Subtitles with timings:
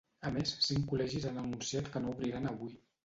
[0.27, 2.73] A més, cinc col·legis han anunciat que no obriran avui.